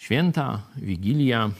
Święta, 0.00 0.62
Wigilia 0.76 1.50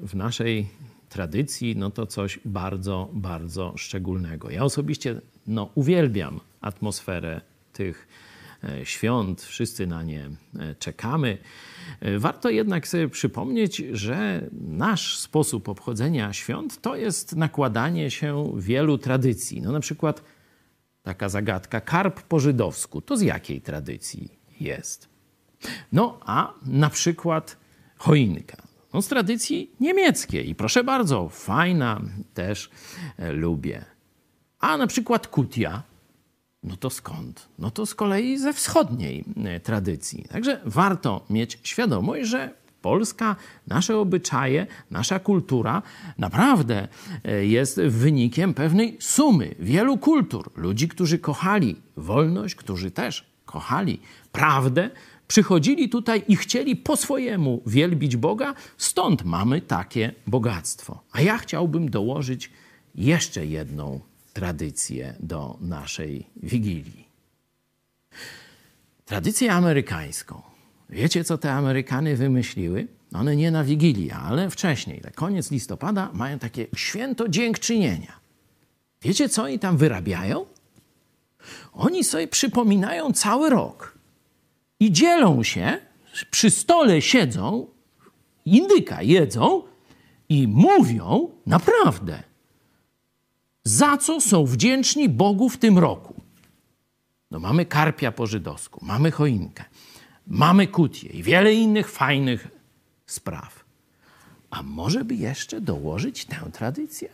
w 0.00 0.14
naszej 0.14 0.68
tradycji, 1.08 1.76
no 1.76 1.90
to 1.90 2.06
coś 2.06 2.40
bardzo, 2.44 3.10
bardzo 3.12 3.72
szczególnego. 3.76 4.50
Ja 4.50 4.64
osobiście 4.64 5.20
no, 5.46 5.70
uwielbiam 5.74 6.40
atmosferę 6.60 7.40
tych 7.72 8.08
e, 8.64 8.86
świąt, 8.86 9.42
wszyscy 9.42 9.86
na 9.86 10.02
nie 10.02 10.30
e, 10.58 10.74
czekamy. 10.74 11.38
E, 12.00 12.18
warto 12.18 12.50
jednak 12.50 12.88
sobie 12.88 13.08
przypomnieć, 13.08 13.76
że 13.92 14.48
nasz 14.52 15.18
sposób 15.18 15.68
obchodzenia 15.68 16.32
świąt 16.32 16.80
to 16.80 16.96
jest 16.96 17.36
nakładanie 17.36 18.10
się 18.10 18.52
wielu 18.56 18.98
tradycji. 18.98 19.60
No 19.62 19.72
na 19.72 19.80
przykład 19.80 20.22
taka 21.02 21.28
zagadka, 21.28 21.80
karp 21.80 22.22
po 22.22 22.40
żydowsku, 22.40 23.00
to 23.00 23.16
z 23.16 23.20
jakiej 23.20 23.60
tradycji 23.60 24.28
jest? 24.60 25.15
No 25.92 26.20
a 26.26 26.52
na 26.66 26.90
przykład 26.90 27.56
choinka. 27.96 28.56
No, 28.94 29.02
z 29.02 29.08
tradycji 29.08 29.70
niemieckiej. 29.80 30.50
I 30.50 30.54
proszę 30.54 30.84
bardzo, 30.84 31.28
fajna, 31.28 32.00
też 32.34 32.70
e, 33.18 33.32
lubię. 33.32 33.84
A 34.60 34.76
na 34.76 34.86
przykład 34.86 35.28
kutia, 35.28 35.82
no 36.62 36.76
to 36.76 36.90
skąd? 36.90 37.48
No 37.58 37.70
to 37.70 37.86
z 37.86 37.94
kolei 37.94 38.38
ze 38.38 38.52
wschodniej 38.52 39.24
e, 39.44 39.60
tradycji. 39.60 40.24
Także 40.28 40.60
warto 40.64 41.24
mieć 41.30 41.58
świadomość, 41.62 42.28
że 42.28 42.54
Polska, 42.82 43.36
nasze 43.66 43.96
obyczaje, 43.98 44.66
nasza 44.90 45.18
kultura 45.18 45.82
naprawdę 46.18 46.88
e, 47.24 47.46
jest 47.46 47.80
wynikiem 47.80 48.54
pewnej 48.54 48.96
sumy 49.00 49.54
wielu 49.58 49.98
kultur. 49.98 50.50
Ludzi, 50.56 50.88
którzy 50.88 51.18
kochali 51.18 51.76
wolność, 51.96 52.54
którzy 52.54 52.90
też 52.90 53.35
kochali 53.46 54.00
prawdę, 54.32 54.90
przychodzili 55.28 55.88
tutaj 55.88 56.22
i 56.28 56.36
chcieli 56.36 56.76
po 56.76 56.96
swojemu 56.96 57.62
wielbić 57.66 58.16
Boga, 58.16 58.54
stąd 58.76 59.24
mamy 59.24 59.60
takie 59.60 60.12
bogactwo. 60.26 61.02
A 61.12 61.20
ja 61.20 61.38
chciałbym 61.38 61.90
dołożyć 61.90 62.50
jeszcze 62.94 63.46
jedną 63.46 64.00
tradycję 64.32 65.14
do 65.20 65.58
naszej 65.60 66.26
wigilii. 66.36 67.08
Tradycję 69.04 69.52
amerykańską. 69.52 70.42
Wiecie, 70.90 71.24
co 71.24 71.38
te 71.38 71.52
Amerykany 71.52 72.16
wymyśliły? 72.16 72.86
One 73.12 73.36
nie 73.36 73.50
na 73.50 73.64
Wigilię, 73.64 74.14
ale 74.14 74.50
wcześniej, 74.50 75.00
na 75.04 75.10
koniec 75.10 75.50
listopada, 75.50 76.10
mają 76.12 76.38
takie 76.38 76.66
święto 76.76 77.28
dziękczynienia. 77.28 78.12
Wiecie, 79.02 79.28
co 79.28 79.42
oni 79.42 79.58
tam 79.58 79.76
wyrabiają? 79.76 80.46
Oni 81.72 82.04
sobie 82.04 82.28
przypominają 82.28 83.12
cały 83.12 83.50
rok 83.50 83.98
i 84.80 84.92
dzielą 84.92 85.42
się, 85.42 85.78
przy 86.30 86.50
stole 86.50 87.02
siedzą, 87.02 87.66
indyka 88.44 89.02
jedzą 89.02 89.62
i 90.28 90.48
mówią 90.48 91.30
naprawdę, 91.46 92.22
za 93.64 93.96
co 93.96 94.20
są 94.20 94.46
wdzięczni 94.46 95.08
Bogu 95.08 95.48
w 95.48 95.56
tym 95.56 95.78
roku. 95.78 96.14
No 97.30 97.38
mamy 97.40 97.66
karpia 97.66 98.12
po 98.12 98.26
żydowsku, 98.26 98.84
mamy 98.84 99.10
choinkę, 99.10 99.64
mamy 100.26 100.66
kutię 100.66 101.08
i 101.08 101.22
wiele 101.22 101.54
innych 101.54 101.90
fajnych 101.90 102.48
spraw. 103.06 103.64
A 104.50 104.62
może 104.62 105.04
by 105.04 105.14
jeszcze 105.14 105.60
dołożyć 105.60 106.24
tę 106.24 106.36
tradycję? 106.52 107.08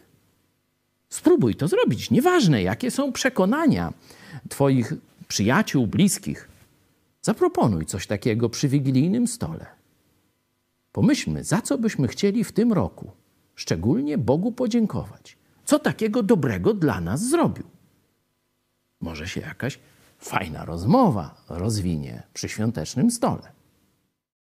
Spróbuj 1.09 1.55
to 1.55 1.69
zrobić. 1.69 2.11
Nieważne, 2.11 2.63
jakie 2.63 2.91
są 2.91 3.13
przekonania 3.13 3.93
Twoich 4.53 4.95
przyjaciół, 5.29 5.87
bliskich. 5.87 6.49
Zaproponuj 7.23 7.87
coś 7.87 8.07
takiego 8.07 8.49
przy 8.49 8.69
wigilijnym 8.69 9.27
stole. 9.27 9.67
Pomyślmy, 10.93 11.45
za 11.45 11.63
co 11.63 11.79
byśmy 11.79 12.09
chcieli 12.09 12.45
w 12.45 12.53
tym 12.53 12.73
roku 12.73 13.11
szczególnie 13.55 14.19
Bogu 14.19 14.53
podziękować. 14.53 15.37
Co 15.65 15.79
takiego 15.79 16.23
dobrego 16.23 16.75
dla 16.75 17.01
nas 17.01 17.29
zrobił? 17.29 17.65
Może 19.01 19.29
się 19.29 19.41
jakaś 19.41 19.79
fajna 20.19 20.65
rozmowa 20.65 21.45
rozwinie 21.49 22.23
przy 22.35 22.49
świątecznym 22.49 23.11
stole. 23.11 23.53